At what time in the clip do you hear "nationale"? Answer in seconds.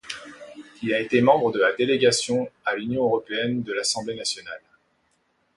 4.15-4.59